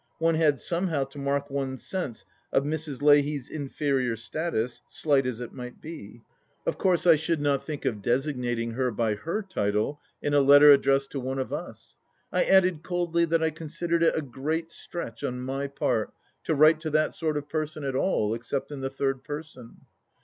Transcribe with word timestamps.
One 0.17 0.33
had 0.33 0.59
somehow 0.59 1.03
to 1.03 1.19
mark 1.19 1.51
one's 1.51 1.85
sense 1.85 2.25
of 2.51 2.63
Mrs. 2.63 3.03
Leahy's 3.03 3.51
mferior 3.51 4.17
status, 4.17 4.81
slight 4.87 5.27
as 5.27 5.39
it 5.39 5.53
might 5.53 5.79
be. 5.79 6.23
Of 6.65 6.75
THE 6.75 6.79
LAST 6.79 6.79
DITCH 6.79 6.81
25 6.81 6.83
course 6.83 7.05
I 7.05 7.15
should 7.17 7.39
not 7.41 7.63
think 7.63 7.85
of 7.85 8.01
designating 8.01 8.71
her 8.71 8.89
by 8.89 9.13
her 9.13 9.43
title 9.43 10.01
in 10.19 10.33
a 10.33 10.41
letter 10.41 10.71
addressed 10.71 11.11
to 11.11 11.19
one 11.19 11.37
of 11.37 11.53
Us. 11.53 11.97
I 12.31 12.45
added 12.45 12.81
coldly 12.81 13.25
that 13.25 13.43
I 13.43 13.51
considered 13.51 14.01
it 14.01 14.17
a 14.17 14.23
great 14.23 14.71
stretch 14.71 15.23
on 15.23 15.39
my 15.43 15.67
part 15.67 16.11
to 16.45 16.55
write 16.55 16.79
to 16.81 16.89
that 16.89 17.13
sort 17.13 17.37
of 17.37 17.47
person 17.47 17.83
at 17.83 17.95
all, 17.95 18.33
except 18.33 18.71
in 18.71 18.81
the 18.81 18.89
third 18.89 19.23
person. 19.23 19.81